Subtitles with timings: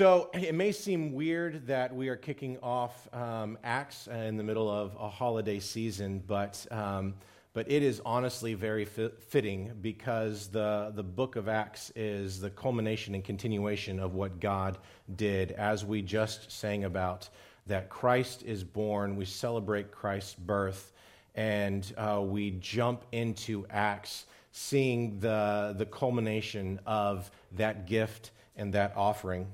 [0.00, 4.70] So it may seem weird that we are kicking off um, Acts in the middle
[4.70, 7.12] of a holiday season, but, um,
[7.52, 13.14] but it is honestly very fitting because the, the book of Acts is the culmination
[13.14, 14.78] and continuation of what God
[15.16, 17.28] did, as we just sang about
[17.66, 19.16] that Christ is born.
[19.16, 20.94] We celebrate Christ's birth,
[21.34, 28.94] and uh, we jump into Acts, seeing the, the culmination of that gift and that
[28.96, 29.46] offering.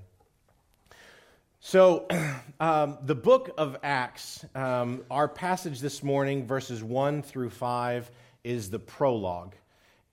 [1.69, 2.07] So,
[2.61, 8.09] um, the book of Acts, um, our passage this morning, verses 1 through 5,
[8.45, 9.57] is the prologue.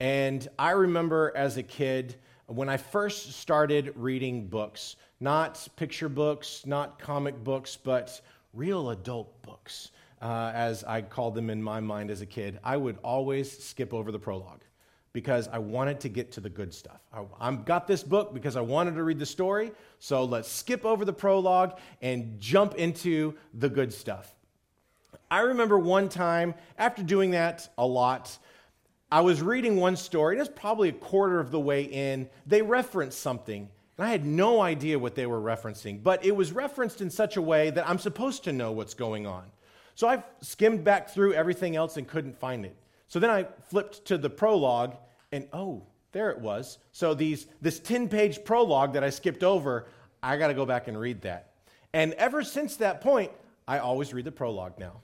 [0.00, 6.66] And I remember as a kid, when I first started reading books, not picture books,
[6.66, 8.20] not comic books, but
[8.52, 12.76] real adult books, uh, as I called them in my mind as a kid, I
[12.76, 14.64] would always skip over the prologue
[15.14, 17.00] because I wanted to get to the good stuff.
[17.12, 20.84] I, I got this book because I wanted to read the story, so let's skip
[20.84, 24.34] over the prologue and jump into the good stuff.
[25.30, 28.36] I remember one time, after doing that a lot,
[29.10, 32.28] I was reading one story, and it was probably a quarter of the way in.
[32.44, 36.50] They referenced something, and I had no idea what they were referencing, but it was
[36.50, 39.44] referenced in such a way that I'm supposed to know what's going on.
[39.94, 42.76] So I skimmed back through everything else and couldn't find it.
[43.06, 44.96] So then I flipped to the prologue,
[45.34, 45.82] and oh,
[46.12, 46.78] there it was.
[46.92, 49.86] So these, this 10 page prologue that I skipped over,
[50.22, 51.50] I got to go back and read that.
[51.92, 53.32] And ever since that point,
[53.66, 55.00] I always read the prologue now.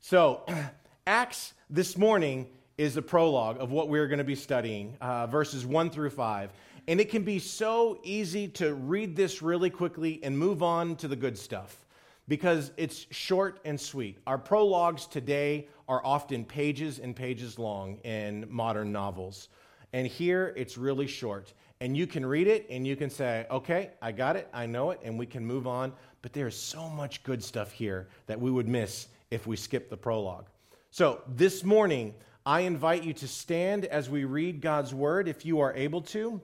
[0.00, 0.44] So,
[1.06, 5.64] Acts this morning is the prologue of what we're going to be studying, uh, verses
[5.64, 6.50] 1 through 5.
[6.86, 11.08] And it can be so easy to read this really quickly and move on to
[11.08, 11.86] the good stuff
[12.28, 14.18] because it's short and sweet.
[14.26, 19.48] Our prologues today are often pages and pages long in modern novels.
[19.92, 21.52] And here it's really short.
[21.80, 24.90] And you can read it and you can say, okay, I got it, I know
[24.90, 25.92] it, and we can move on.
[26.22, 29.96] But there's so much good stuff here that we would miss if we skip the
[29.96, 30.46] prologue.
[30.90, 35.60] So this morning, I invite you to stand as we read God's word if you
[35.60, 36.40] are able to.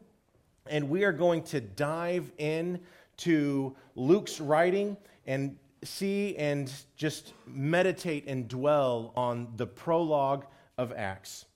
[0.66, 2.80] And we are going to dive in
[3.18, 4.96] to Luke's writing
[5.26, 10.46] and see and just meditate and dwell on the prologue
[10.78, 11.46] of Acts.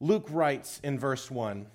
[0.00, 1.66] Luke writes in verse 1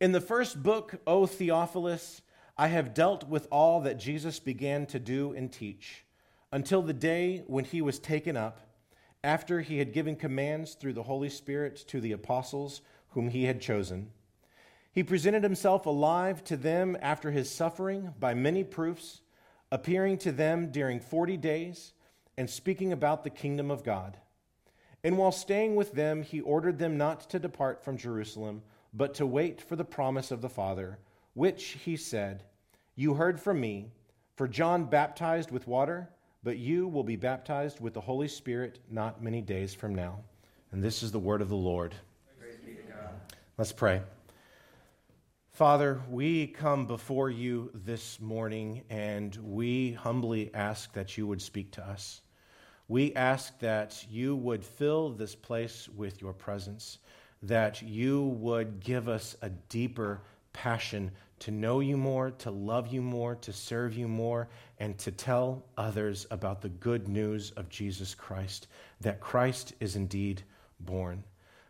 [0.00, 2.22] In the first book, O Theophilus,
[2.56, 6.06] I have dealt with all that Jesus began to do and teach
[6.50, 8.60] until the day when he was taken up,
[9.22, 12.80] after he had given commands through the Holy Spirit to the apostles
[13.10, 14.10] whom he had chosen.
[14.90, 19.20] He presented himself alive to them after his suffering by many proofs,
[19.70, 21.92] appearing to them during 40 days
[22.38, 24.16] and speaking about the kingdom of God.
[25.06, 28.60] And while staying with them, he ordered them not to depart from Jerusalem,
[28.92, 30.98] but to wait for the promise of the Father,
[31.34, 32.42] which, he said,
[32.96, 33.92] You heard from me,
[34.34, 36.08] for John baptized with water,
[36.42, 40.18] but you will be baptized with the Holy Spirit not many days from now.
[40.72, 41.94] And this is the word of the Lord.
[43.58, 44.02] Let's pray.
[45.52, 51.70] Father, we come before you this morning and we humbly ask that you would speak
[51.70, 52.22] to us.
[52.88, 56.98] We ask that you would fill this place with your presence,
[57.42, 60.20] that you would give us a deeper
[60.52, 64.48] passion to know you more, to love you more, to serve you more,
[64.78, 68.68] and to tell others about the good news of Jesus Christ,
[69.00, 70.42] that Christ is indeed
[70.80, 71.22] born.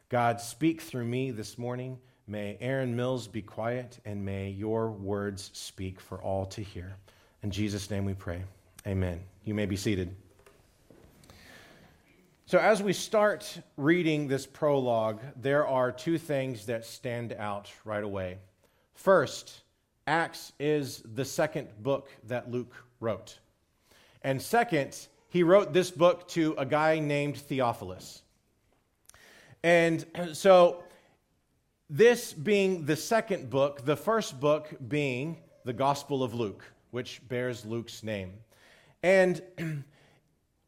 [0.08, 1.98] God, speak through me this morning.
[2.28, 6.96] May Aaron Mills be quiet, and may your words speak for all to hear.
[7.42, 8.42] In Jesus' name we pray.
[8.86, 9.20] Amen.
[9.44, 10.14] You may be seated.
[12.48, 18.04] So, as we start reading this prologue, there are two things that stand out right
[18.04, 18.38] away.
[18.94, 19.62] First,
[20.06, 23.40] Acts is the second book that Luke wrote.
[24.22, 28.22] And second, he wrote this book to a guy named Theophilus.
[29.64, 30.84] And so,
[31.90, 36.62] this being the second book, the first book being the Gospel of Luke,
[36.92, 38.34] which bears Luke's name.
[39.02, 39.42] And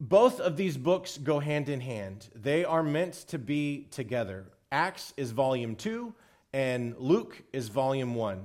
[0.00, 2.28] both of these books go hand in hand.
[2.34, 4.46] They are meant to be together.
[4.70, 6.14] Acts is volume two,
[6.52, 8.44] and Luke is volume one.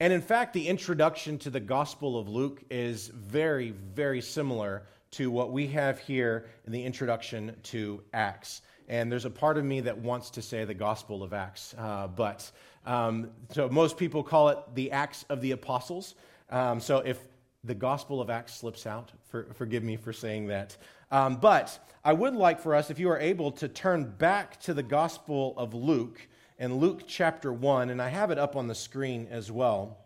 [0.00, 4.82] And in fact, the introduction to the Gospel of Luke is very, very similar
[5.12, 8.62] to what we have here in the introduction to Acts.
[8.88, 12.08] And there's a part of me that wants to say the Gospel of Acts, uh,
[12.08, 12.50] but
[12.84, 16.16] um, so most people call it the Acts of the Apostles.
[16.50, 17.18] Um, so if
[17.64, 19.10] the Gospel of Acts slips out.
[19.28, 20.76] For, forgive me for saying that.
[21.10, 24.74] Um, but I would like for us, if you are able, to turn back to
[24.74, 26.28] the Gospel of Luke
[26.58, 29.98] and Luke chapter 1, and I have it up on the screen as well.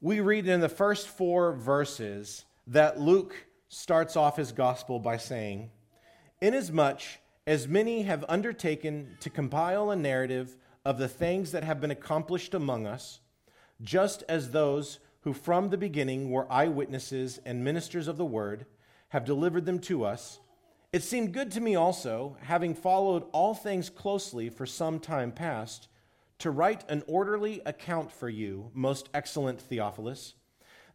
[0.00, 3.34] we read in the first four verses that Luke
[3.68, 5.70] starts off his gospel by saying,
[6.40, 7.00] Inasmuch
[7.46, 12.54] as many have undertaken to compile a narrative of the things that have been accomplished
[12.54, 13.20] among us,
[13.82, 18.66] just as those who from the beginning were eyewitnesses and ministers of the word
[19.08, 20.38] have delivered them to us,
[20.92, 25.88] it seemed good to me also, having followed all things closely for some time past,
[26.38, 30.34] to write an orderly account for you, most excellent Theophilus,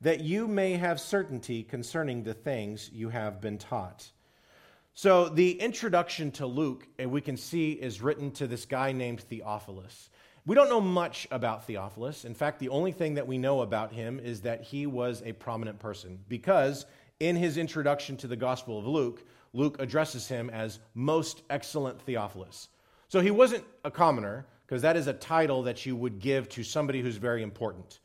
[0.01, 4.11] that you may have certainty concerning the things you have been taught.
[4.93, 9.21] So, the introduction to Luke, and we can see, is written to this guy named
[9.21, 10.09] Theophilus.
[10.49, 12.25] We don't know much about Theophilus.
[12.25, 15.33] In fact, the only thing that we know about him is that he was a
[15.33, 16.87] prominent person because
[17.19, 19.23] in his introduction to the Gospel of Luke,
[19.53, 22.69] Luke addresses him as most excellent Theophilus.
[23.09, 26.63] So he wasn't a commoner because that is a title that you would give to
[26.63, 27.99] somebody who's very important.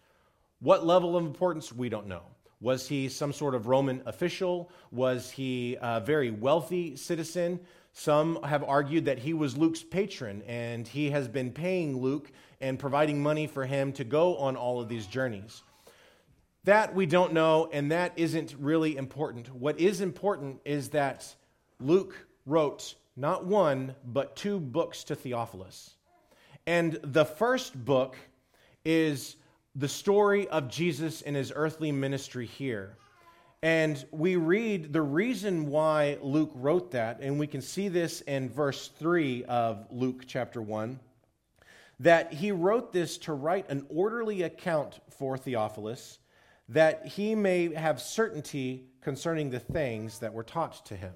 [0.61, 2.25] What level of importance, we don't know.
[2.61, 4.71] Was he some sort of Roman official?
[4.93, 7.61] Was he a very wealthy citizen?
[7.95, 12.31] Some have argued that he was Luke's patron and he has been paying Luke
[12.61, 15.63] and providing money for him to go on all of these journeys.
[16.65, 19.55] That we don't know, and that isn't really important.
[19.55, 21.35] What is important is that
[21.79, 25.91] Luke wrote not one, but two books to Theophilus.
[26.67, 28.17] And the first book
[28.85, 29.37] is
[29.77, 32.97] the story of Jesus in his earthly ministry here.
[33.65, 38.51] And we read the reason why Luke wrote that, and we can see this in
[38.51, 41.01] verse 3 of Luke chapter 1,
[42.01, 46.19] that he wrote this to write an orderly account for Theophilus,
[46.69, 51.15] that he may have certainty concerning the things that were taught to him.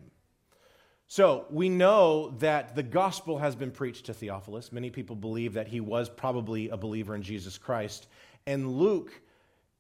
[1.07, 4.73] So we know that the gospel has been preached to Theophilus.
[4.73, 8.09] Many people believe that he was probably a believer in Jesus Christ.
[8.47, 9.13] And Luke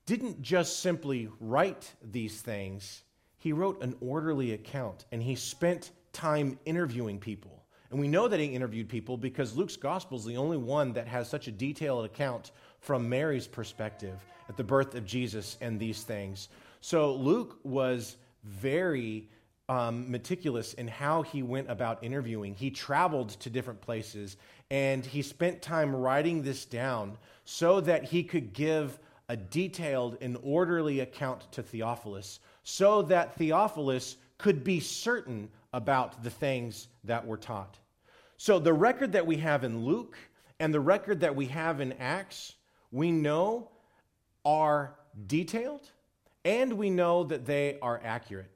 [0.08, 3.02] didn't just simply write these things,
[3.36, 7.62] he wrote an orderly account and he spent time interviewing people.
[7.90, 11.06] And we know that he interviewed people because Luke's gospel is the only one that
[11.06, 14.18] has such a detailed account from Mary's perspective
[14.48, 16.48] at the birth of Jesus and these things.
[16.80, 19.28] So Luke was very
[19.68, 22.54] um, meticulous in how he went about interviewing.
[22.54, 24.38] He traveled to different places
[24.70, 30.38] and he spent time writing this down so that he could give a detailed and
[30.42, 37.36] orderly account to Theophilus so that Theophilus could be certain about the things that were
[37.36, 37.78] taught.
[38.36, 40.16] So, the record that we have in Luke
[40.60, 42.54] and the record that we have in Acts,
[42.90, 43.70] we know
[44.44, 44.94] are
[45.26, 45.90] detailed
[46.44, 48.50] and we know that they are accurate.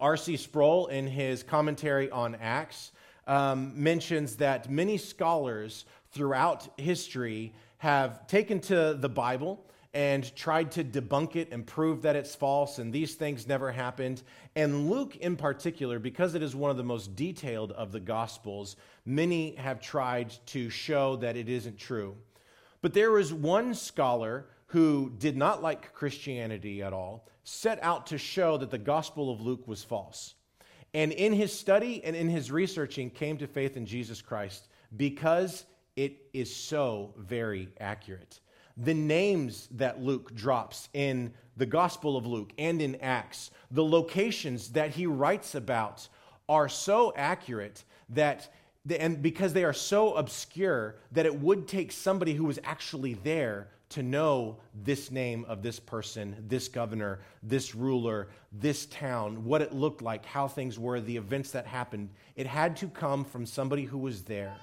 [0.00, 0.36] R.C.
[0.36, 2.92] Sproul, in his commentary on Acts,
[3.26, 10.84] um, mentions that many scholars throughout history have taken to the Bible and tried to
[10.84, 14.22] debunk it and prove that it's false, and these things never happened.
[14.56, 18.76] And Luke, in particular, because it is one of the most detailed of the Gospels,
[19.04, 22.16] many have tried to show that it isn't true.
[22.80, 28.16] But there was one scholar who did not like Christianity at all, set out to
[28.16, 30.34] show that the Gospel of Luke was false.
[30.94, 35.66] And in his study and in his researching, came to faith in Jesus Christ because
[35.96, 38.40] it is so very accurate
[38.76, 44.70] the names that Luke drops in the Gospel of Luke and in Acts, the locations
[44.70, 46.08] that he writes about
[46.48, 48.52] are so accurate that,
[48.88, 53.68] and because they are so obscure, that it would take somebody who was actually there
[53.90, 59.74] to know this name of this person, this governor, this ruler, this town, what it
[59.74, 62.08] looked like, how things were, the events that happened.
[62.34, 64.56] It had to come from somebody who was there.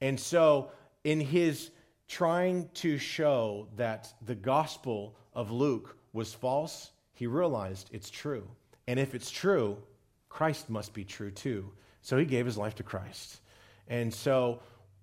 [0.00, 0.70] And so,
[1.02, 1.70] in his
[2.12, 8.46] trying to show that the gospel of Luke was false, he realized it's true.
[8.86, 9.78] And if it's true,
[10.28, 11.72] Christ must be true too.
[12.02, 13.40] So he gave his life to Christ.
[13.88, 14.60] And so,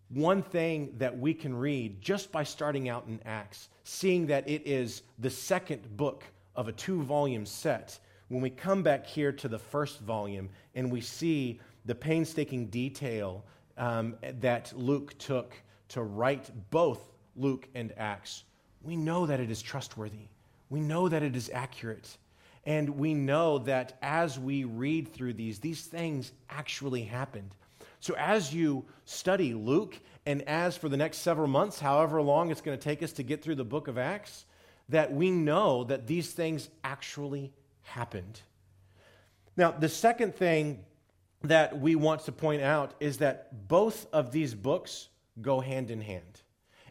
[0.10, 4.68] one thing that we can read just by starting out in Acts, seeing that it
[4.68, 6.24] is the second book
[6.56, 7.98] of a two volume set,
[8.28, 13.44] when we come back here to the first volume and we see the painstaking detail
[13.80, 15.56] um, that Luke took
[15.90, 17.00] to write both
[17.36, 18.44] Luke and Acts,
[18.82, 20.28] we know that it is trustworthy.
[20.70, 22.18] We know that it is accurate.
[22.66, 27.56] And we know that as we read through these, these things actually happened.
[28.00, 32.62] So as you study Luke, and as for the next several months, however long it's
[32.62, 34.46] going to take us to get through the book of Acts,
[34.90, 38.42] that we know that these things actually happened.
[39.58, 40.86] Now, the second thing
[41.44, 45.10] that we want to point out is that both of these books
[45.42, 46.42] go hand in hand.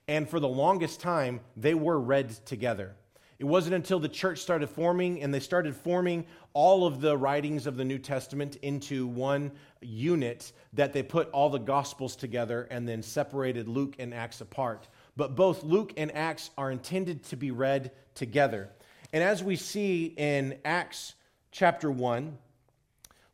[0.07, 2.97] And for the longest time, they were read together.
[3.39, 7.69] It wasn't until the church started forming and they started forming all of the writings
[7.69, 12.89] of the New Testament into one unit that they put all the Gospels together and
[12.89, 14.89] then separated Luke and Acts apart.
[15.17, 18.71] But both Luke and Acts are intended to be read together.
[19.13, 21.15] And as we see in Acts
[21.53, 22.37] chapter 1,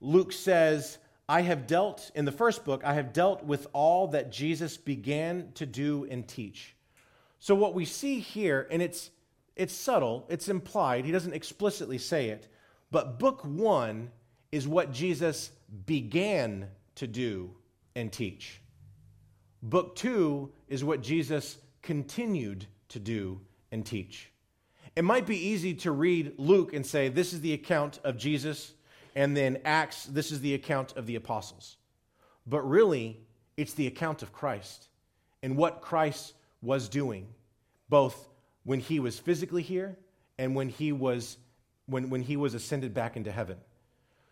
[0.02, 4.30] Luke says, I have dealt, in the first book, I have dealt with all that
[4.30, 6.74] Jesus began to do and teach.
[7.38, 9.10] So, what we see here, and it's
[9.56, 12.48] it's subtle, it's implied, he doesn't explicitly say it,
[12.90, 14.10] but book one
[14.50, 15.50] is what Jesus
[15.86, 17.50] began to do
[17.94, 18.60] and teach.
[19.62, 23.40] Book two is what Jesus continued to do
[23.70, 24.30] and teach.
[24.96, 28.74] It might be easy to read Luke and say, This is the account of Jesus,
[29.14, 31.76] and then Acts, this is the account of the apostles.
[32.46, 33.20] But really,
[33.56, 34.88] it's the account of Christ
[35.42, 37.26] and what Christ was doing,
[37.88, 38.28] both
[38.64, 39.96] when he was physically here
[40.38, 41.36] and when he was,
[41.86, 43.58] when, when he was ascended back into heaven.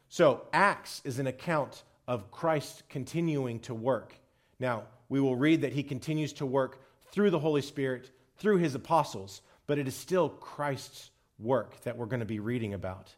[0.09, 4.15] So, Acts is an account of Christ continuing to work.
[4.59, 8.75] Now, we will read that he continues to work through the Holy Spirit, through his
[8.75, 13.15] apostles, but it is still Christ's work that we're going to be reading about.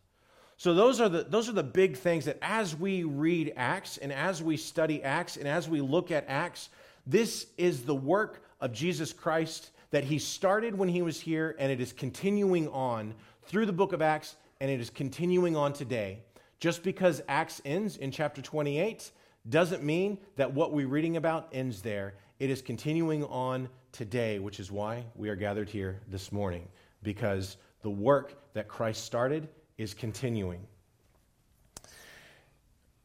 [0.57, 4.13] So those are the those are the big things that as we read Acts and
[4.13, 6.71] as we study Acts and as we look at Acts,
[7.07, 11.71] this is the work of Jesus Christ that he started when he was here, and
[11.71, 16.19] it is continuing on through the book of Acts, and it is continuing on today.
[16.59, 19.13] Just because Acts ends in chapter 28
[19.49, 22.15] doesn't mean that what we're reading about ends there.
[22.39, 26.67] It is continuing on today, which is why we are gathered here this morning,
[27.03, 30.67] because the work that Christ started is continuing.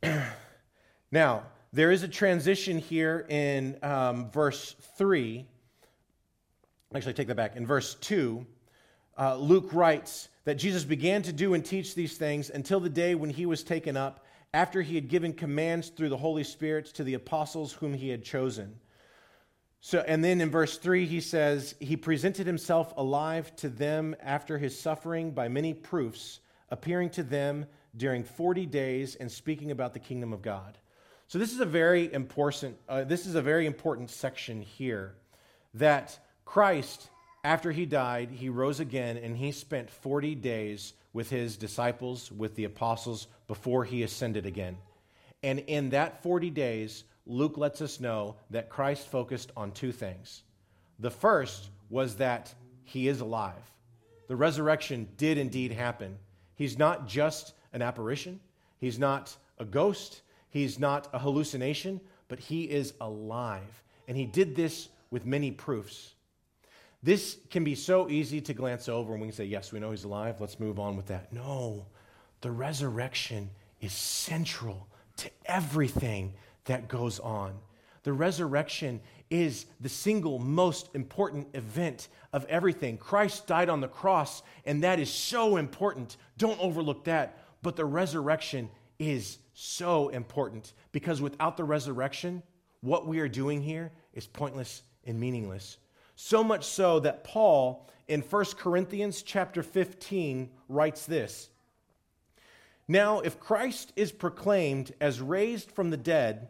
[1.11, 5.45] now, there is a transition here in um, verse 3
[6.95, 7.55] Actually, take that back.
[7.55, 8.43] In verse 2,
[9.15, 13.13] uh, Luke writes that Jesus began to do and teach these things until the day
[13.13, 17.03] when he was taken up, after he had given commands through the Holy Spirit to
[17.03, 18.79] the apostles whom he had chosen.
[19.81, 24.57] So, and then in verse 3, he says, He presented himself alive to them after
[24.57, 26.39] his suffering by many proofs,
[26.71, 30.77] appearing to them during 40 days and speaking about the kingdom of God.
[31.27, 35.13] So, this is a very important, uh, this is a very important section here
[35.75, 37.09] that Christ,
[37.43, 42.55] after he died, he rose again and he spent 40 days with his disciples, with
[42.55, 44.77] the apostles, before he ascended again.
[45.43, 50.43] And in that 40 days, Luke lets us know that Christ focused on two things.
[50.97, 53.71] The first was that he is alive.
[54.27, 56.17] The resurrection did indeed happen.
[56.59, 58.41] He's not just an apparition,
[58.79, 63.81] he's not a ghost, he's not a hallucination, but he is alive.
[64.09, 66.15] And he did this with many proofs.
[67.01, 69.91] This can be so easy to glance over and we can say, yes, we know
[69.91, 70.41] he's alive.
[70.41, 71.31] Let's move on with that.
[71.31, 71.85] No,
[72.41, 76.33] the resurrection is central to everything
[76.65, 77.53] that goes on.
[78.03, 82.97] The resurrection is the single most important event of everything.
[82.97, 86.17] Christ died on the cross, and that is so important.
[86.37, 87.37] Don't overlook that.
[87.61, 92.41] But the resurrection is so important because without the resurrection,
[92.81, 95.77] what we are doing here is pointless and meaningless.
[96.15, 101.49] So much so that Paul in 1 Corinthians chapter 15 writes this.
[102.87, 106.49] Now, if Christ is proclaimed as raised from the dead,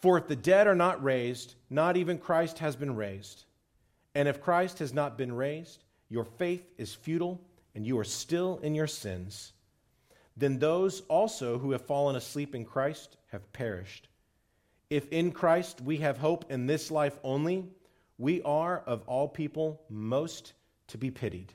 [0.00, 3.44] For if the dead are not raised, not even Christ has been raised.
[4.14, 7.40] And if Christ has not been raised, your faith is futile
[7.74, 9.52] and you are still in your sins.
[10.36, 14.08] Then those also who have fallen asleep in Christ have perished.
[14.90, 17.64] If in Christ we have hope in this life only,
[18.18, 20.52] we are, of all people, most
[20.88, 21.52] to be pitied.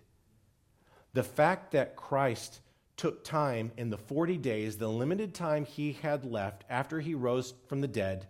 [1.13, 2.59] The fact that Christ
[2.97, 7.53] took time in the 40 days, the limited time he had left after he rose
[7.67, 8.27] from the dead,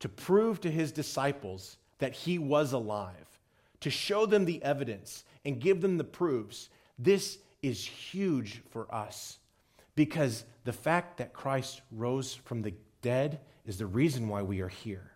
[0.00, 3.40] to prove to his disciples that he was alive,
[3.80, 6.68] to show them the evidence and give them the proofs,
[6.98, 9.38] this is huge for us
[9.96, 14.68] because the fact that Christ rose from the dead is the reason why we are
[14.68, 15.13] here.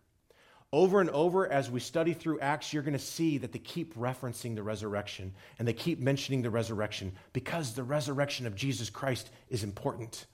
[0.72, 3.94] Over and over as we study through Acts, you're going to see that they keep
[3.96, 9.30] referencing the resurrection and they keep mentioning the resurrection because the resurrection of Jesus Christ
[9.48, 10.26] is important.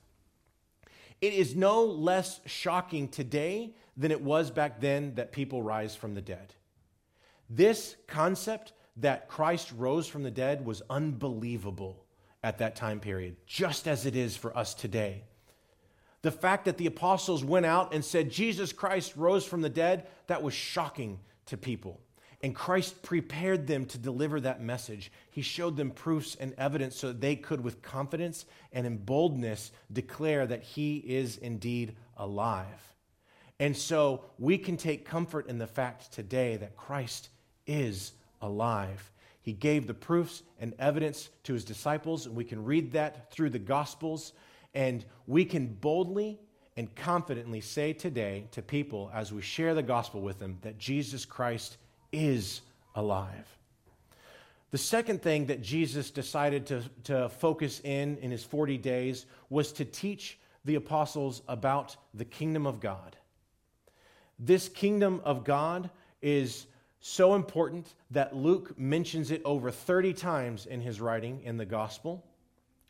[1.21, 6.13] It is no less shocking today than it was back then that people rise from
[6.13, 6.53] the dead.
[7.49, 12.03] This concept that Christ rose from the dead was unbelievable
[12.43, 15.23] at that time period, just as it is for us today.
[16.25, 20.07] The fact that the apostles went out and said Jesus Christ rose from the dead,
[20.25, 22.01] that was shocking to people.
[22.41, 25.11] And Christ prepared them to deliver that message.
[25.29, 29.71] He showed them proofs and evidence so that they could, with confidence and in boldness,
[29.93, 32.95] declare that He is indeed alive.
[33.59, 37.29] And so we can take comfort in the fact today that Christ
[37.67, 39.11] is alive.
[39.43, 43.51] He gave the proofs and evidence to his disciples, and we can read that through
[43.51, 44.33] the Gospels.
[44.75, 46.37] And we can boldly
[46.77, 51.25] and confidently say today to people as we share the gospel with them that Jesus
[51.25, 51.77] Christ
[52.11, 52.61] is
[52.93, 53.47] alive.
[54.71, 59.71] The second thing that Jesus decided to, to focus in in his 40 days was
[59.73, 63.15] to teach the apostles about the kingdom of God.
[64.37, 65.89] This kingdom of God
[66.21, 66.65] is
[66.99, 72.25] so important that Luke mentions it over 30 times in his writing in the gospel.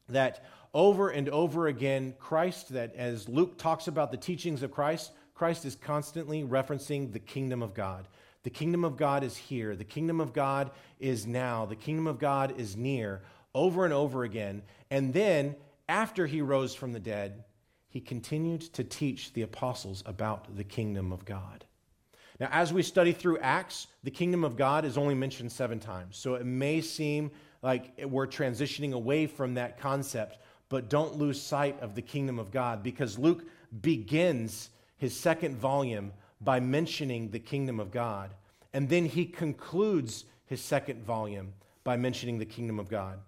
[0.10, 5.13] That over and over again, Christ, that as Luke talks about the teachings of Christ,
[5.34, 8.08] Christ is constantly referencing the kingdom of God.
[8.44, 9.75] The kingdom of God is here.
[9.75, 11.65] The kingdom of God is now.
[11.65, 13.24] The kingdom of God is near,
[13.55, 14.62] over and over again.
[14.91, 15.55] And then,
[15.88, 17.46] after he rose from the dead,
[17.88, 21.63] he continued to teach the apostles about the kingdom of God.
[22.39, 26.17] Now, as we study through Acts, the kingdom of God is only mentioned seven times.
[26.17, 30.38] So it may seem like we're transitioning away from that concept,
[30.75, 33.46] but don't lose sight of the kingdom of God because Luke
[33.82, 38.32] begins his second volume by mentioning the kingdom of God.
[38.74, 41.53] And then he concludes his second volume
[41.86, 43.20] by mentioning the kingdom of God.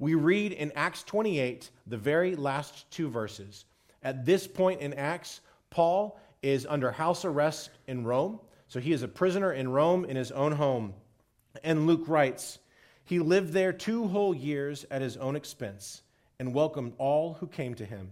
[0.00, 3.66] We read in Acts 28, the very last two verses.
[4.02, 8.40] At this point in Acts, Paul is under house arrest in Rome.
[8.66, 10.92] So he is a prisoner in Rome in his own home.
[11.62, 12.58] And Luke writes,
[13.04, 16.02] He lived there two whole years at his own expense
[16.38, 18.10] and welcomed all who came to him,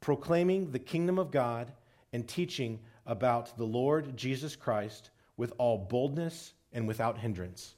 [0.00, 1.72] proclaiming the kingdom of God
[2.12, 7.74] and teaching about the Lord Jesus Christ with all boldness and without hindrance.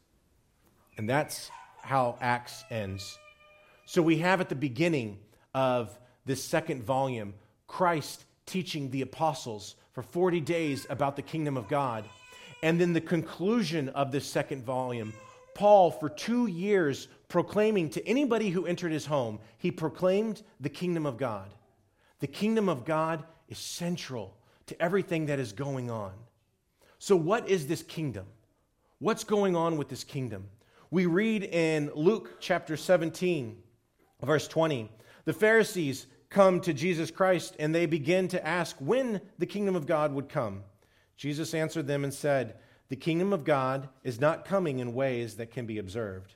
[0.96, 1.50] And that's
[1.82, 3.18] how Acts ends.
[3.86, 5.18] So we have at the beginning
[5.54, 7.34] of this second volume
[7.66, 12.04] Christ teaching the apostles for 40 days about the kingdom of God.
[12.62, 15.12] And then the conclusion of this second volume,
[15.54, 21.06] Paul, for two years, proclaiming to anybody who entered his home, he proclaimed the kingdom
[21.06, 21.48] of God.
[22.18, 26.12] The kingdom of God is central to everything that is going on.
[26.98, 28.26] So, what is this kingdom?
[28.98, 30.48] What's going on with this kingdom?
[30.90, 33.56] We read in Luke chapter 17,
[34.22, 34.90] verse 20,
[35.24, 39.86] the Pharisees come to Jesus Christ and they begin to ask when the kingdom of
[39.86, 40.62] God would come.
[41.16, 42.56] Jesus answered them and said,
[42.88, 46.34] The kingdom of God is not coming in ways that can be observed,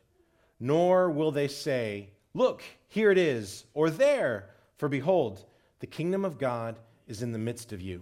[0.65, 4.49] nor will they say, Look, here it is, or there,
[4.79, 5.45] for behold,
[5.81, 8.01] the kingdom of God is in the midst of you.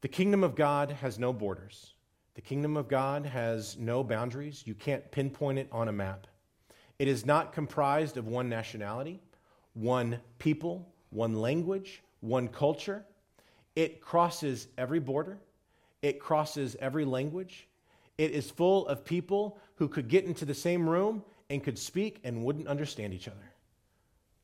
[0.00, 1.92] The kingdom of God has no borders.
[2.34, 4.62] The kingdom of God has no boundaries.
[4.64, 6.26] You can't pinpoint it on a map.
[6.98, 9.20] It is not comprised of one nationality
[9.74, 13.04] one people, one language, one culture.
[13.76, 15.36] It crosses every border,
[16.00, 17.68] it crosses every language.
[18.16, 22.20] It is full of people who could get into the same room and could speak
[22.24, 23.52] and wouldn't understand each other.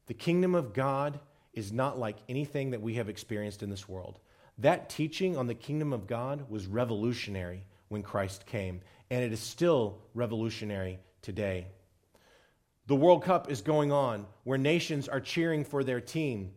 [0.06, 1.20] The kingdom of God
[1.52, 4.20] is not like anything that we have experienced in this world.
[4.58, 9.40] That teaching on the kingdom of God was revolutionary when Christ came, and it is
[9.40, 11.66] still revolutionary today.
[12.86, 16.52] The World Cup is going on where nations are cheering for their team.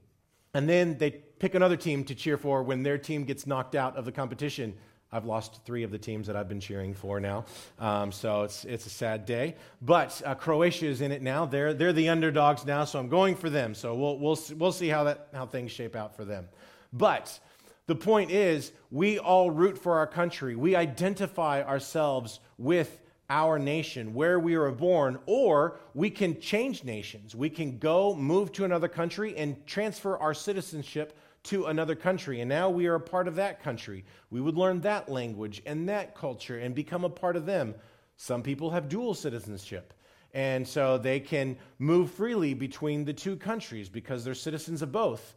[0.54, 3.98] And then they pick another team to cheer for when their team gets knocked out
[3.98, 4.76] of the competition.
[5.14, 7.46] I've lost three of the teams that I've been cheering for now.
[7.78, 9.56] Um, so it's, it's a sad day.
[9.80, 11.46] But uh, Croatia is in it now.
[11.46, 13.76] They're, they're the underdogs now, so I'm going for them.
[13.76, 16.50] So we'll, we'll, we'll see how, that, how things shape out for them.
[16.92, 17.40] But
[17.86, 20.56] the point is, we all root for our country.
[20.56, 23.00] We identify ourselves with
[23.30, 27.36] our nation, where we were born, or we can change nations.
[27.36, 32.42] We can go, move to another country, and transfer our citizenship to another country.
[32.42, 34.06] And now we are a part of that country.
[34.30, 37.76] We would learn that language and that culture and become a part of them.
[38.18, 39.94] Some people have dual citizenship.
[40.34, 45.36] And so they can move freely between the two countries because they're citizens of both.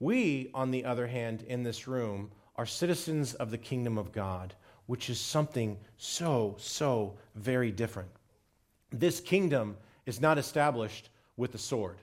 [0.00, 4.54] We, on the other hand, in this room, are citizens of the kingdom of God,
[4.86, 8.10] which is something so, so very different.
[8.90, 11.98] This kingdom is not established with the sword.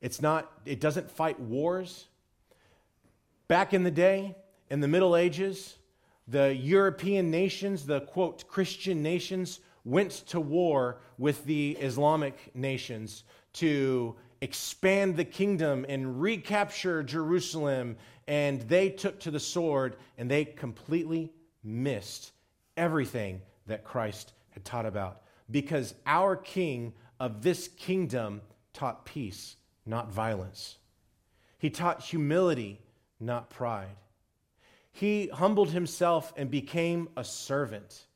[0.00, 2.06] It's not, it doesn't fight wars.
[3.50, 4.36] Back in the day,
[4.70, 5.76] in the Middle Ages,
[6.28, 14.14] the European nations, the quote, Christian nations, went to war with the Islamic nations to
[14.40, 17.96] expand the kingdom and recapture Jerusalem.
[18.28, 21.32] And they took to the sword and they completely
[21.64, 22.30] missed
[22.76, 25.22] everything that Christ had taught about.
[25.50, 30.76] Because our king of this kingdom taught peace, not violence.
[31.58, 32.80] He taught humility,
[33.20, 33.96] not pride.
[34.92, 38.06] He humbled himself and became a servant.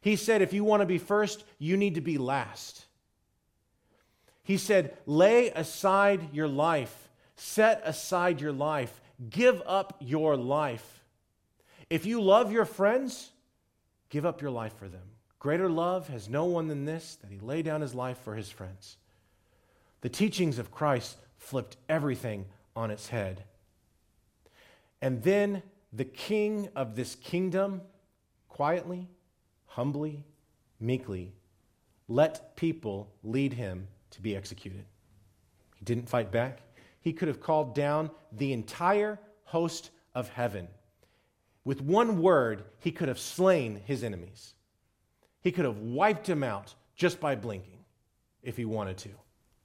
[0.00, 2.84] He said, if you want to be first, you need to be last.
[4.42, 11.02] He said, lay aside your life, set aside your life, give up your life.
[11.88, 13.30] If you love your friends,
[14.10, 15.08] give up your life for them.
[15.38, 18.50] Greater love has no one than this, that he lay down his life for his
[18.50, 18.96] friends.
[20.02, 23.44] The teachings of Christ flipped everything on its head.
[25.04, 25.62] And then
[25.92, 27.82] the king of this kingdom,
[28.48, 29.06] quietly,
[29.66, 30.24] humbly,
[30.80, 31.34] meekly,
[32.08, 34.86] let people lead him to be executed.
[35.76, 36.62] He didn't fight back.
[37.02, 40.68] He could have called down the entire host of heaven.
[41.66, 44.54] With one word, he could have slain his enemies.
[45.42, 47.84] He could have wiped him out just by blinking
[48.42, 49.10] if he wanted to,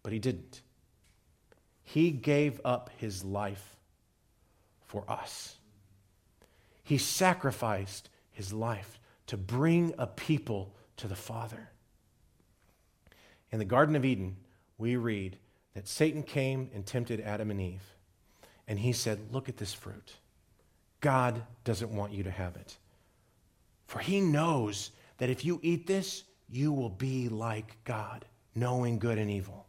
[0.04, 0.64] but he didn't.
[1.82, 3.78] He gave up his life
[4.90, 5.56] for us.
[6.84, 11.70] He sacrificed his life to bring a people to the Father.
[13.52, 14.36] In the Garden of Eden,
[14.80, 15.38] we read
[15.76, 17.94] that Satan came and tempted Adam and Eve.
[18.68, 20.16] And he said, Look at this fruit.
[21.02, 22.76] God doesn't want you to have it.
[23.86, 28.26] For he knows that if you eat this, you will be like God,
[28.56, 29.68] knowing good and evil.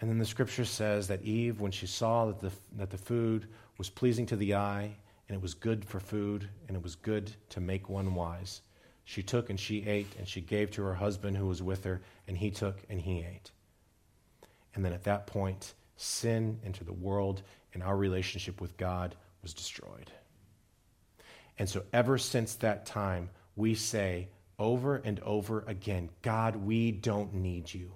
[0.00, 3.48] And then the scripture says that Eve, when she saw that the, that the food
[3.76, 4.96] was pleasing to the eye
[5.30, 8.62] and it was good for food, and it was good to make one wise.
[9.04, 12.00] She took and she ate, and she gave to her husband who was with her,
[12.26, 13.52] and he took and he ate.
[14.74, 17.42] And then at that point, sin entered the world,
[17.74, 20.10] and our relationship with God was destroyed.
[21.60, 27.34] And so, ever since that time, we say over and over again God, we don't
[27.34, 27.92] need you.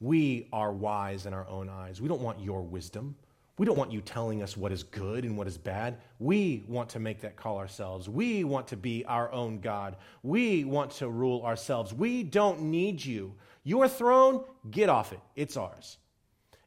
[0.00, 2.00] We are wise in our own eyes.
[2.00, 3.14] We don't want your wisdom.
[3.56, 5.98] We don't want you telling us what is good and what is bad.
[6.18, 8.08] We want to make that call ourselves.
[8.08, 9.96] We want to be our own God.
[10.24, 11.94] We want to rule ourselves.
[11.94, 13.34] We don't need you.
[13.62, 15.20] Your throne, get off it.
[15.36, 15.98] It's ours.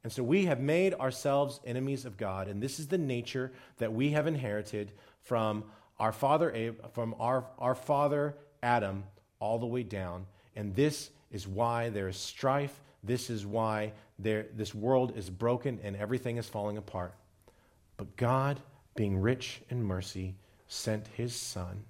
[0.04, 3.92] And so we have made ourselves enemies of God, and this is the nature that
[3.92, 5.66] we have inherited from
[6.00, 9.04] our father from our, our father Adam
[9.40, 10.26] all the way down.
[10.56, 15.95] And this is why there is strife this is why this world is broken and
[15.95, 17.13] everything is falling apart.
[17.95, 18.60] But God,
[18.95, 20.36] being rich in mercy,
[20.67, 21.83] sent his Son,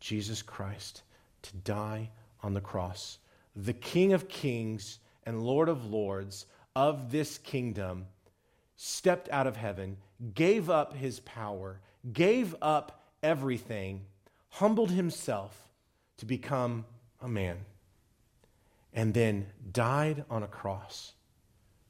[0.00, 1.02] Jesus Christ,
[1.42, 2.10] to die
[2.42, 3.18] on the cross.
[3.54, 8.06] The King of kings and Lord of lords of this kingdom
[8.76, 9.96] stepped out of heaven,
[10.34, 11.80] gave up his power,
[12.12, 14.04] gave up everything,
[14.48, 15.68] humbled himself
[16.16, 16.84] to become
[17.22, 17.58] a man
[18.94, 21.12] and then died on a cross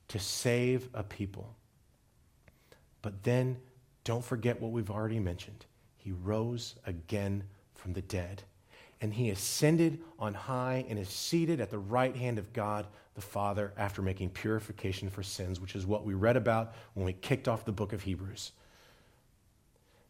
[0.08, 1.54] to save a people.
[3.02, 3.58] But then
[4.04, 5.66] don't forget what we've already mentioned.
[5.96, 8.42] He rose again from the dead.
[9.00, 13.20] And he ascended on high and is seated at the right hand of God the
[13.20, 17.48] Father after making purification for sins, which is what we read about when we kicked
[17.48, 18.52] off the book of Hebrews.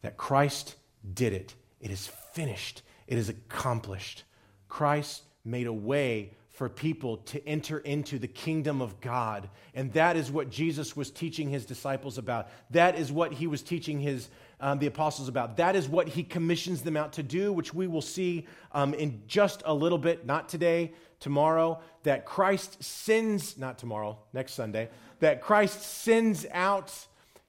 [0.01, 0.75] That Christ
[1.13, 1.55] did it.
[1.81, 2.81] It is finished.
[3.07, 4.23] It is accomplished.
[4.69, 9.49] Christ made a way for people to enter into the kingdom of God.
[9.73, 12.49] And that is what Jesus was teaching his disciples about.
[12.71, 14.29] That is what he was teaching his,
[14.61, 15.57] um, the apostles about.
[15.57, 19.21] That is what he commissions them out to do, which we will see um, in
[19.27, 24.87] just a little bit, not today, tomorrow, that Christ sends, not tomorrow, next Sunday,
[25.19, 26.93] that Christ sends out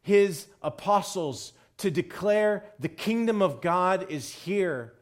[0.02, 4.94] his apostles to declare the kingdom of God is here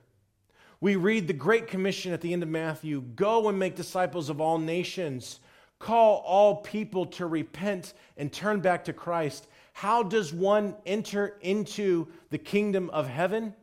[0.81, 4.41] we read the Great Commission at the end of Matthew go and make disciples of
[4.41, 5.41] all nations,
[5.79, 9.47] call all people to repent and turn back to Christ.
[9.73, 13.55] How does one enter into the kingdom of heaven?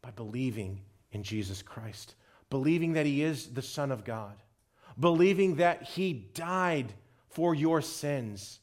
[0.00, 0.80] By believing
[1.12, 2.14] in Jesus Christ,
[2.50, 4.34] believing that He is the Son of God,
[4.98, 6.92] believing that He died
[7.28, 8.60] for your sins,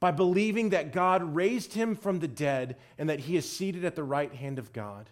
[0.00, 3.94] by believing that God raised him from the dead and that he is seated at
[3.94, 5.10] the right hand of God.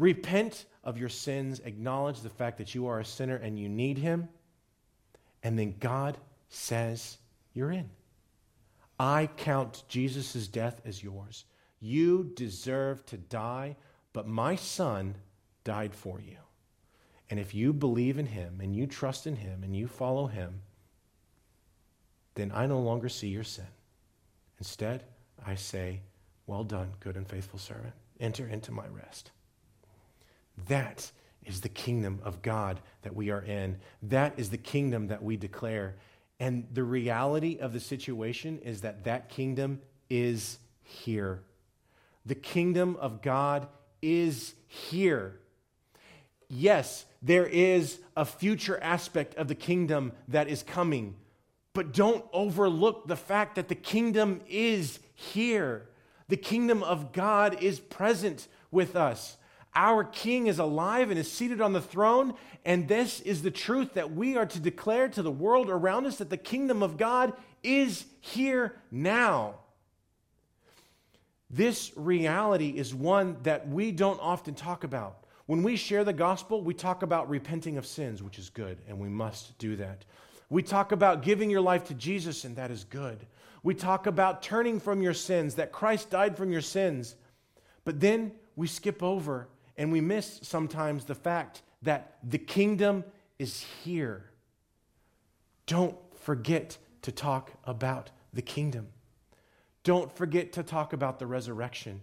[0.00, 3.98] Repent of your sins, acknowledge the fact that you are a sinner and you need
[3.98, 4.30] him,
[5.42, 6.16] and then God
[6.48, 7.18] says,
[7.52, 7.90] You're in.
[8.98, 11.44] I count Jesus' death as yours.
[11.80, 13.76] You deserve to die,
[14.14, 15.16] but my son
[15.64, 16.38] died for you.
[17.28, 20.62] And if you believe in him and you trust in him and you follow him,
[22.36, 23.68] then I no longer see your sin.
[24.58, 25.04] Instead,
[25.46, 26.00] I say,
[26.46, 27.92] Well done, good and faithful servant.
[28.18, 29.30] Enter into my rest.
[30.68, 31.10] That
[31.44, 33.78] is the kingdom of God that we are in.
[34.02, 35.96] That is the kingdom that we declare.
[36.38, 41.42] And the reality of the situation is that that kingdom is here.
[42.26, 43.68] The kingdom of God
[44.02, 45.38] is here.
[46.48, 51.14] Yes, there is a future aspect of the kingdom that is coming,
[51.74, 55.88] but don't overlook the fact that the kingdom is here.
[56.28, 59.36] The kingdom of God is present with us.
[59.74, 63.94] Our king is alive and is seated on the throne, and this is the truth
[63.94, 67.32] that we are to declare to the world around us that the kingdom of God
[67.62, 69.54] is here now.
[71.48, 75.24] This reality is one that we don't often talk about.
[75.46, 78.98] When we share the gospel, we talk about repenting of sins, which is good, and
[78.98, 80.04] we must do that.
[80.48, 83.26] We talk about giving your life to Jesus, and that is good.
[83.62, 87.14] We talk about turning from your sins, that Christ died from your sins.
[87.84, 89.48] But then we skip over
[89.80, 93.02] and we miss sometimes the fact that the kingdom
[93.38, 94.26] is here.
[95.64, 98.88] Don't forget to talk about the kingdom.
[99.82, 102.02] Don't forget to talk about the resurrection.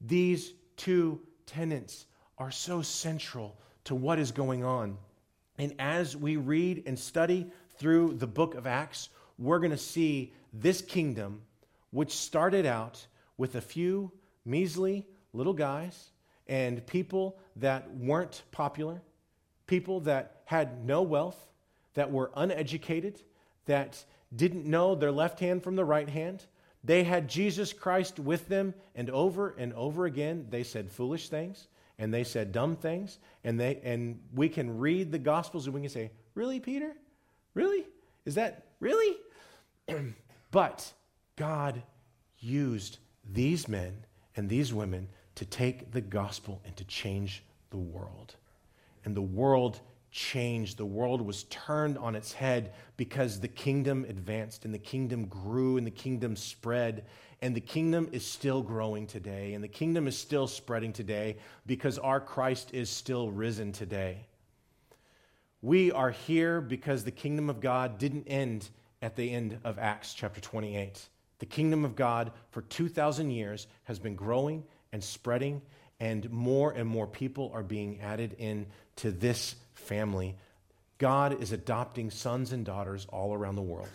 [0.00, 2.06] These two tenets
[2.38, 4.98] are so central to what is going on.
[5.58, 10.32] And as we read and study through the book of Acts, we're going to see
[10.52, 11.42] this kingdom,
[11.92, 14.10] which started out with a few
[14.44, 16.10] measly little guys
[16.50, 19.00] and people that weren't popular,
[19.66, 21.38] people that had no wealth,
[21.94, 23.22] that were uneducated,
[23.66, 26.44] that didn't know their left hand from the right hand.
[26.84, 31.68] They had Jesus Christ with them, and over and over again, they said foolish things
[32.00, 35.82] and they said dumb things, and, they, and we can read the Gospels and we
[35.82, 36.92] can say, Really, Peter?
[37.52, 37.84] Really?
[38.24, 39.18] Is that really?
[40.50, 40.90] but
[41.36, 41.82] God
[42.38, 42.98] used
[43.30, 48.36] these men and these women to take the gospel and to change the world.
[49.04, 50.76] And the world changed.
[50.76, 55.76] The world was turned on its head because the kingdom advanced and the kingdom grew
[55.76, 57.04] and the kingdom spread.
[57.42, 61.98] And the kingdom is still growing today, and the kingdom is still spreading today because
[61.98, 64.26] our Christ is still risen today.
[65.62, 68.68] We are here because the kingdom of God didn't end
[69.00, 71.08] at the end of Acts chapter 28.
[71.38, 74.62] The kingdom of God for 2,000 years has been growing
[74.92, 75.62] and spreading,
[75.98, 80.36] and more and more people are being added in to this family.
[80.98, 83.88] God is adopting sons and daughters all around the world.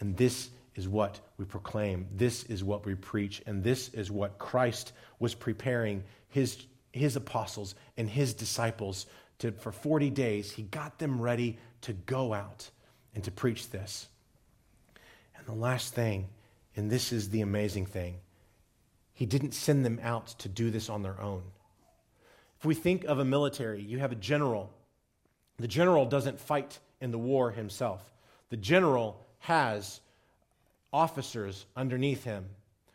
[0.00, 2.06] And this is what we proclaim.
[2.14, 3.42] This is what we preach.
[3.46, 9.06] And this is what Christ was preparing his, his apostles and his disciples
[9.40, 10.50] to, for 40 days.
[10.50, 12.70] He got them ready to go out
[13.14, 14.08] and to preach this.
[15.36, 16.28] And the last thing,
[16.76, 18.16] and this is the amazing thing,
[19.20, 21.42] he didn't send them out to do this on their own.
[22.58, 24.72] If we think of a military, you have a general.
[25.58, 28.14] The general doesn't fight in the war himself.
[28.48, 30.00] The general has
[30.90, 32.46] officers underneath him,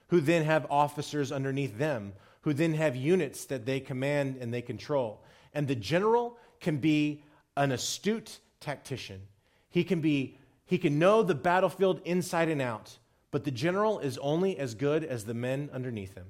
[0.07, 4.63] who then have officers underneath them, who then have units that they command and they
[4.63, 5.21] control.
[5.53, 7.21] And the general can be
[7.55, 9.21] an astute tactician.
[9.69, 12.97] He can be he can know the battlefield inside and out,
[13.35, 16.27] but the general is only as good as the men underneath him.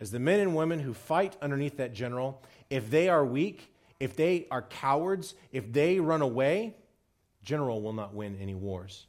[0.00, 4.16] As the men and women who fight underneath that general, if they are weak, if
[4.16, 6.74] they are cowards, if they run away,
[7.42, 9.08] general will not win any wars.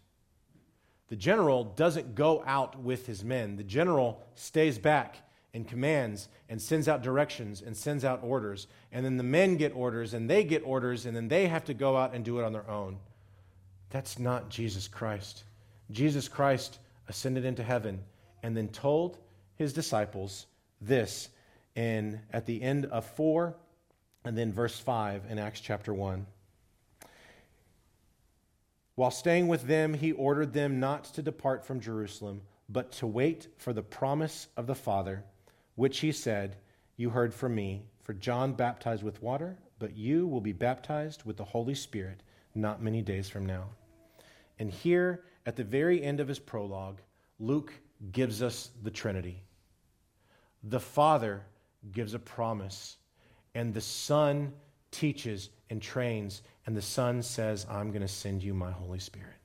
[1.07, 3.55] The general doesn't go out with his men.
[3.55, 5.19] The general stays back
[5.53, 8.67] and commands and sends out directions and sends out orders.
[8.91, 11.73] And then the men get orders and they get orders and then they have to
[11.73, 12.97] go out and do it on their own.
[13.91, 15.45] That's not Jesus Christ.
[15.89, 17.99] Jesus Christ ascended into heaven
[18.43, 19.17] and then told
[19.55, 20.45] his disciples
[20.79, 21.29] this
[21.75, 23.55] in at the end of 4
[24.23, 26.25] and then verse 5 in Acts chapter 1.
[28.95, 33.47] While staying with them, he ordered them not to depart from Jerusalem, but to wait
[33.57, 35.23] for the promise of the Father,
[35.75, 36.57] which he said,
[36.97, 37.83] You heard from me.
[38.03, 42.23] For John baptized with water, but you will be baptized with the Holy Spirit
[42.55, 43.65] not many days from now.
[44.57, 47.01] And here, at the very end of his prologue,
[47.39, 47.73] Luke
[48.11, 49.41] gives us the Trinity.
[50.63, 51.41] The Father
[51.91, 52.97] gives a promise,
[53.55, 54.53] and the Son
[54.91, 59.37] teaches and trains, and the Son says, I'm going to send you my Holy Spirit.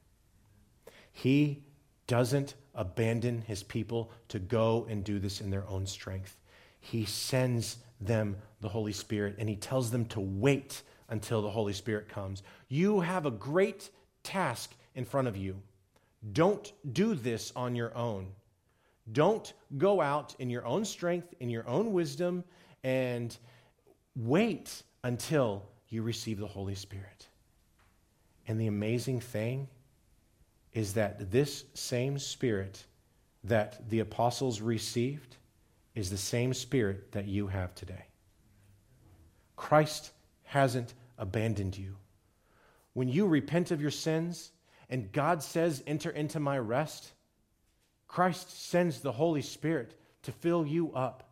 [1.11, 1.63] He
[2.07, 6.37] doesn't abandon his people to go and do this in their own strength.
[6.81, 11.73] He sends them the Holy Spirit, and he tells them to wait until the Holy
[11.73, 12.43] Spirit comes.
[12.69, 13.89] You have a great
[14.23, 15.63] task in front of you.
[16.33, 18.29] Don't do this on your own.
[19.13, 22.45] Don't go out in your own strength, in your own wisdom,
[22.83, 23.37] and
[24.17, 27.29] wait until you receive the Holy Spirit.
[28.49, 29.69] And the amazing thing
[30.73, 32.85] is that this same Spirit
[33.45, 35.37] that the apostles received
[35.95, 38.07] is the same Spirit that you have today.
[39.57, 40.13] Christ
[40.45, 41.97] hasn't abandoned you.
[42.95, 44.51] When you repent of your sins
[44.91, 47.13] and God says, Enter into my rest,
[48.09, 51.29] Christ sends the Holy Spirit to fill you up.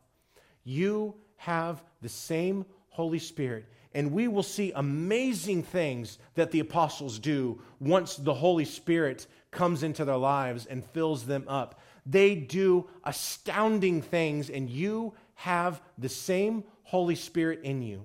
[0.64, 3.66] You have the same Holy Spirit.
[3.94, 9.82] And we will see amazing things that the apostles do once the Holy Spirit comes
[9.82, 11.80] into their lives and fills them up.
[12.06, 18.04] They do astounding things, and you have the same Holy Spirit in you.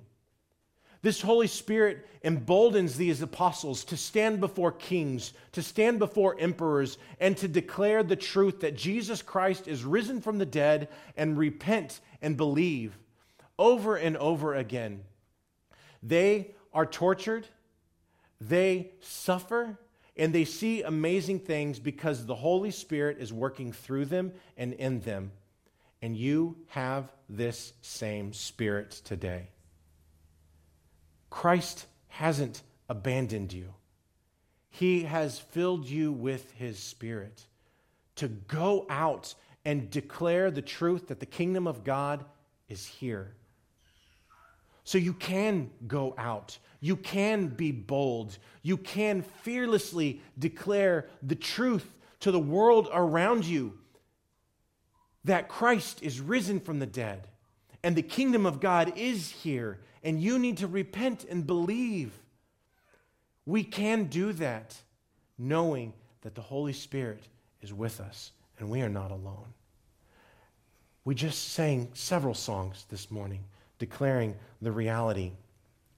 [1.02, 7.38] This Holy Spirit emboldens these apostles to stand before kings, to stand before emperors, and
[7.38, 12.36] to declare the truth that Jesus Christ is risen from the dead and repent and
[12.36, 12.98] believe
[13.60, 15.04] over and over again.
[16.02, 17.48] They are tortured,
[18.42, 19.78] they suffer,
[20.16, 25.02] and they see amazing things because the Holy Spirit is working through them and in
[25.02, 25.32] them.
[26.02, 29.50] And you have this same Spirit today.
[31.38, 33.76] Christ hasn't abandoned you.
[34.72, 37.46] He has filled you with His Spirit
[38.16, 42.26] to go out and declare the truth that the kingdom of God
[42.68, 43.36] is here.
[44.84, 46.58] So you can go out.
[46.80, 48.40] You can be bold.
[48.64, 51.88] You can fearlessly declare the truth
[52.22, 53.78] to the world around you
[55.24, 57.28] that Christ is risen from the dead
[57.84, 62.18] and the kingdom of God is here, and you need to repent and believe.
[63.46, 64.74] We can do that
[65.38, 65.92] knowing
[66.22, 67.26] that the Holy Spirit
[67.62, 69.54] is with us and we are not alone.
[71.04, 73.44] We just sang several songs this morning
[73.80, 75.34] declaring the reality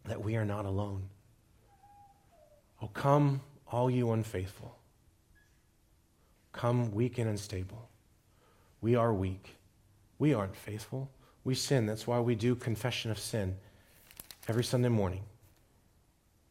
[0.05, 1.03] that we are not alone.
[2.81, 4.75] Oh, come, all you unfaithful.
[6.51, 7.87] Come, weak and unstable.
[8.81, 9.57] We are weak.
[10.17, 11.11] We aren't faithful.
[11.43, 11.85] We sin.
[11.85, 13.55] That's why we do confession of sin
[14.49, 15.21] every Sunday morning.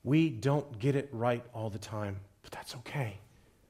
[0.04, 3.18] We don't get it right all the time, but that's okay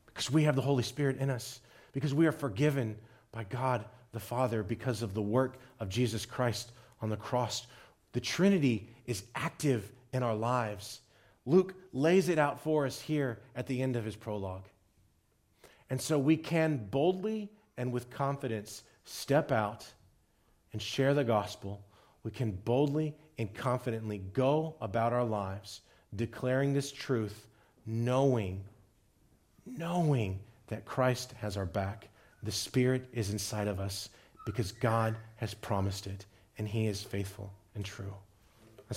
[0.07, 1.61] because we have the Holy Spirit in us,
[1.95, 2.95] because we are forgiven
[3.33, 7.67] by God the Father because of the work of Jesus Christ on the cross.
[8.13, 11.01] The Trinity is active in our lives.
[11.47, 14.65] Luke lays it out for us here at the end of his prologue.
[15.89, 19.87] And so we can boldly and with confidence step out
[20.75, 21.83] and share the gospel.
[22.25, 25.81] We can boldly and confidently go about our lives
[26.17, 27.47] declaring this truth,
[27.87, 28.65] knowing,
[29.67, 32.09] knowing that Christ has our back.
[32.43, 34.09] The Spirit is inside of us
[34.47, 36.25] because God has promised it
[36.57, 38.15] and He is faithful and true.